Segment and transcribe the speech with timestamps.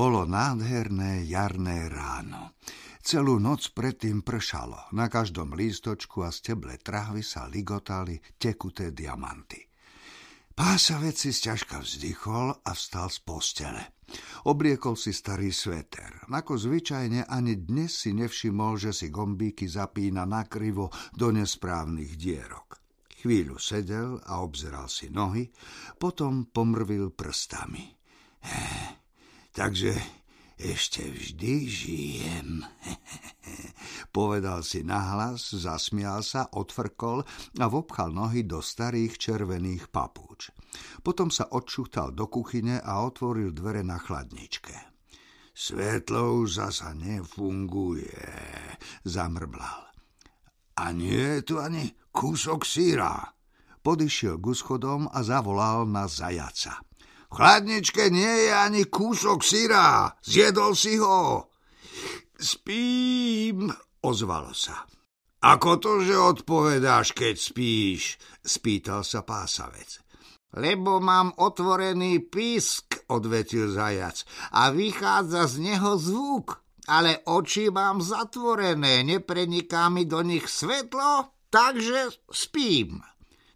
[0.00, 2.56] Bolo nádherné jarné ráno.
[3.04, 4.88] Celú noc predtým pršalo.
[4.96, 9.60] Na každom lístočku a steble trávy sa ligotali tekuté diamanty.
[10.56, 13.82] Pásavec si sťažka vzdychol a vstal z postele.
[14.48, 16.24] Obliekol si starý sveter.
[16.32, 22.80] Ako zvyčajne ani dnes si nevšimol, že si gombíky zapína nakrivo do nesprávnych dierok.
[23.20, 25.52] Chvíľu sedel a obzeral si nohy,
[26.00, 27.84] potom pomrvil prstami.
[29.50, 29.98] Takže
[30.60, 32.60] ešte vždy žijem.
[34.16, 37.24] Povedal si nahlas, zasmial sa, otvrkol
[37.56, 40.52] a vopchal nohy do starých červených papúč.
[41.00, 44.76] Potom sa odšuchtal do kuchyne a otvoril dvere na chladničke.
[45.56, 48.20] Svetlo už zasa nefunguje,
[49.08, 49.80] zamrblal.
[50.80, 53.32] A nie je tu ani kúsok síra.
[53.80, 56.89] Podišiel k schodom a zavolal na zajaca.
[57.30, 60.18] V chladničke nie je ani kúsok syra.
[60.18, 61.46] Zjedol si ho.
[62.34, 63.70] Spím,
[64.02, 64.82] ozvalo sa.
[65.40, 68.18] Ako to, že odpovedáš, keď spíš?
[68.42, 70.02] Spýtal sa pásavec.
[70.58, 76.60] Lebo mám otvorený pisk, odvetil zajac, a vychádza z neho zvuk.
[76.90, 82.98] Ale oči mám zatvorené, nepreniká mi do nich svetlo, takže spím.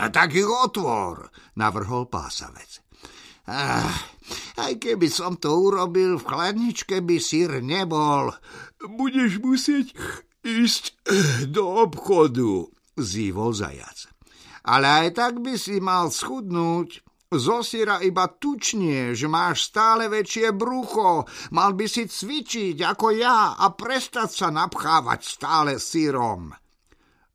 [0.00, 1.28] A tak ich otvor,
[1.60, 2.87] navrhol pásavec.
[3.48, 3.88] Ah,
[4.60, 8.28] aj keby som to urobil, v chladničke by sír nebol.
[8.76, 9.96] Budeš musieť
[10.44, 10.92] ísť
[11.48, 12.68] do obchodu,
[13.00, 14.12] zývol zajac.
[14.68, 17.00] Ale aj tak by si mal schudnúť.
[17.28, 21.28] Zo syra iba tučnie, že máš stále väčšie brucho.
[21.52, 26.52] Mal by si cvičiť ako ja a prestať sa napchávať stále syrom.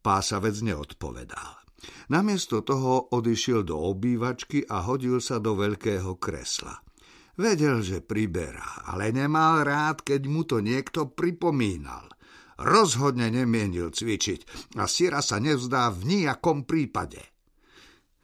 [0.00, 1.67] Pásavec neodpovedal.
[2.10, 6.82] Namiesto toho odišiel do obývačky a hodil sa do veľkého kresla.
[7.38, 12.10] Vedel, že priberá, ale nemal rád, keď mu to niekto pripomínal.
[12.58, 17.22] Rozhodne nemienil cvičiť a Sira sa nevzdá v nijakom prípade.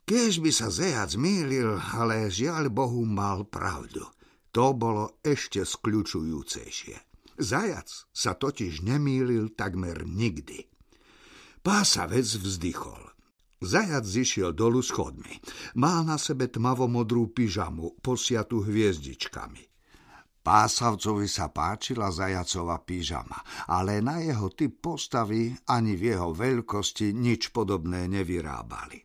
[0.03, 4.03] Keď by sa zejac mýlil, ale žiaľ Bohu mal pravdu.
[4.51, 6.97] To bolo ešte skľučujúcejšie.
[7.39, 10.67] Zajac sa totiž nemýlil takmer nikdy.
[11.63, 13.14] Pásavec vzdychol.
[13.65, 15.41] Zajac zišiel dolu schodmi.
[15.81, 19.73] Mal na sebe tmavomodrú pyžamu, posiatu hviezdičkami.
[20.45, 27.49] Pásavcovi sa páčila zajacová pyžama, ale na jeho typ postavy ani v jeho veľkosti nič
[27.49, 29.01] podobné nevyrábali.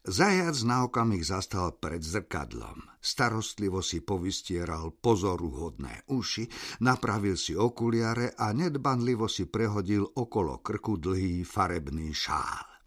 [0.00, 2.86] Zajac na okamih zastal pred zrkadlom.
[3.02, 6.46] Starostlivo si povystieral pozoruhodné uši,
[6.80, 12.79] napravil si okuliare a nedbanlivo si prehodil okolo krku dlhý farebný šál.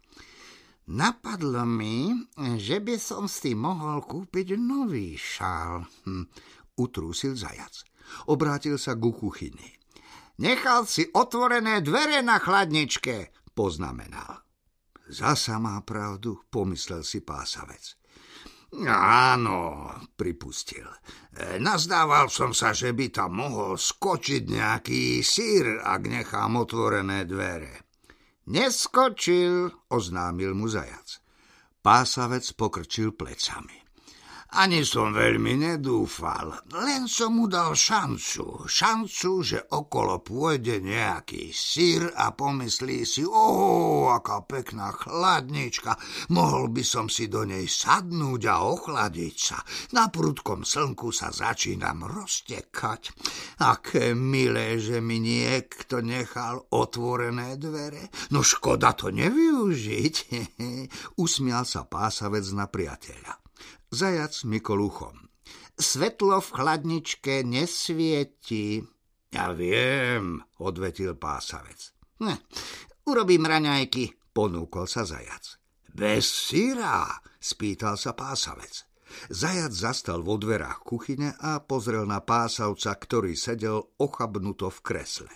[0.84, 2.12] Napadlo mi,
[2.60, 5.88] že by som si mohol kúpiť nový šál.
[6.04, 6.28] Hm,
[6.76, 7.88] utrúsil zajac.
[8.28, 9.80] Obrátil sa ku kuchyni.
[10.44, 14.44] Nechal si otvorené dvere na chladničke, poznamenal.
[15.08, 17.96] Zasa má pravdu, pomyslel si pásavec.
[18.90, 19.86] Áno,
[20.18, 20.84] pripustil.
[21.62, 27.83] Nazdával som sa, že by tam mohol skočiť nejaký sír, ak nechám otvorené dvere.
[28.46, 31.20] Neskočil, oznámil mu zajac.
[31.82, 33.83] Pásavec pokrčil plecami.
[34.54, 38.70] Ani som veľmi nedúfal, len som mu dal šancu.
[38.70, 45.98] Šancu, že okolo pôjde nejaký sír a pomyslí si, o, aká pekná chladnička,
[46.30, 49.58] mohol by som si do nej sadnúť a ochladiť sa.
[49.90, 53.10] Na prudkom slnku sa začínam roztekať.
[53.58, 58.06] Aké milé, že mi niekto nechal otvorené dvere.
[58.30, 60.14] No škoda to nevyužiť.
[61.26, 63.43] Usmial sa pásavec na priateľa.
[63.94, 65.30] Zajac mykol uchom.
[65.78, 68.82] Svetlo v chladničke nesvieti.
[69.30, 71.94] Ja viem, odvetil pásavec.
[72.26, 72.42] Ne,
[73.06, 75.62] urobím raňajky, ponúkol sa zajac.
[75.94, 77.06] Bez syra,
[77.38, 78.82] spýtal sa pásavec.
[79.30, 85.30] Zajac zastal vo dverách kuchyne a pozrel na pásavca, ktorý sedel ochabnuto v kresle.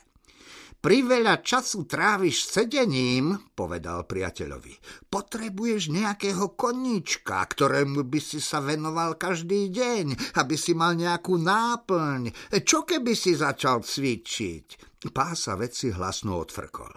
[0.78, 4.78] Priveľa času tráviš sedením, povedal priateľovi.
[5.10, 12.54] Potrebuješ nejakého koníčka, ktorému by si sa venoval každý deň, aby si mal nejakú náplň.
[12.62, 14.66] Čo keby si začal cvičiť?
[15.10, 16.94] Pása veci hlasno odfrkol.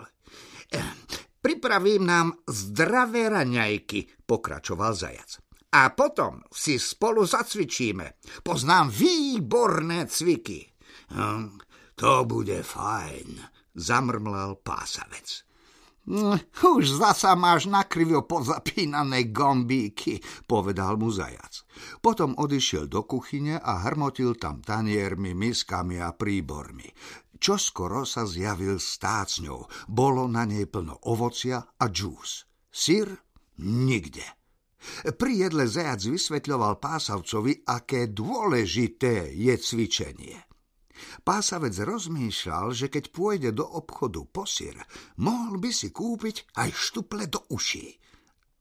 [1.41, 5.41] Pripravím nám zdravé raňajky, pokračoval zajac.
[5.73, 8.21] A potom si spolu zacvičíme.
[8.45, 10.69] Poznám výborné cviky.
[11.17, 11.57] Hm,
[11.97, 13.41] to bude fajn,
[13.75, 15.45] zamrmlal pásavec.
[16.65, 20.17] Už zasa máš nakrivo pozapínané gombíky,
[20.49, 21.61] povedal mu zajac.
[22.01, 26.89] Potom odišiel do kuchyne a hrmotil tam taniermi, miskami a príbormi.
[27.37, 29.89] Čoskoro sa zjavil stácňou.
[29.89, 32.49] Bolo na nej plno ovocia a džús.
[32.69, 33.13] Syr?
[33.61, 34.25] Nikde.
[35.13, 40.50] Pri jedle zajac vysvetľoval pásavcovi, aké dôležité je cvičenie.
[41.21, 44.77] Pásavec rozmýšľal, že keď pôjde do obchodu po syr,
[45.21, 47.97] mohol by si kúpiť aj štuple do uší.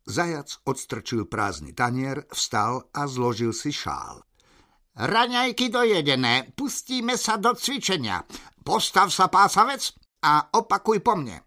[0.09, 4.25] Zajac odstrčil prázdny tanier, vstal a zložil si šál.
[4.97, 8.27] Raňajky dojedené, pustíme sa do cvičenia.
[8.61, 11.41] Postav sa, pásavec, a opakuj po mne.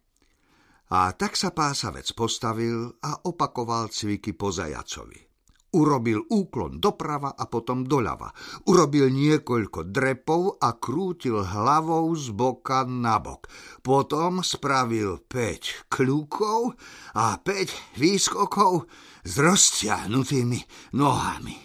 [0.94, 5.33] A tak sa pásavec postavil a opakoval cviky po zajacovi.
[5.74, 8.30] Urobil úklon doprava a potom doľava.
[8.70, 13.50] Urobil niekoľko drepov a krútil hlavou z boka na bok.
[13.82, 16.78] Potom spravil 5 kľúkov
[17.18, 18.86] a 5 výskokov
[19.26, 21.58] s rozťahnutými nohami.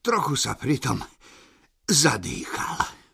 [0.00, 1.04] Trochu sa pritom
[1.84, 2.94] zadýchal.